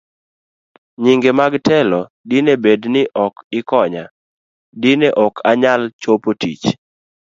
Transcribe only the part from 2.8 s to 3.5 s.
ni ok